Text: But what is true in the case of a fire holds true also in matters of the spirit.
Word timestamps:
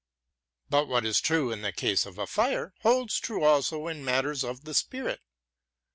But 0.67 0.87
what 0.87 1.05
is 1.05 1.21
true 1.21 1.51
in 1.51 1.61
the 1.61 1.71
case 1.71 2.07
of 2.07 2.17
a 2.17 2.25
fire 2.25 2.73
holds 2.81 3.19
true 3.19 3.43
also 3.43 3.85
in 3.85 4.03
matters 4.03 4.43
of 4.43 4.63
the 4.65 4.73
spirit. 4.73 5.19